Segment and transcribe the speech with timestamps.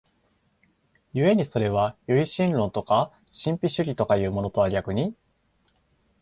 [1.13, 5.15] 故にそれは唯心論とか神秘主義とかいうものとは逆に、